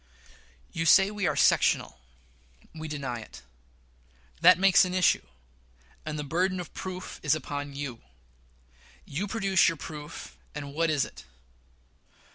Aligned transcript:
You 0.71 0.87
say 0.87 1.11
we 1.11 1.27
are 1.27 1.35
sectional. 1.35 1.99
We 2.73 2.87
deny 2.87 3.19
it. 3.19 3.43
That 4.41 4.57
makes 4.57 4.83
an 4.83 4.95
issue; 4.95 5.21
and 6.07 6.17
the 6.17 6.23
burden 6.23 6.59
of 6.59 6.73
proof 6.73 7.19
is 7.21 7.35
upon 7.35 7.75
you. 7.75 8.01
You 9.05 9.27
produce 9.27 9.69
your 9.69 9.77
proof; 9.77 10.35
and 10.55 10.73
what 10.73 10.89
is 10.89 11.05
it? 11.05 11.25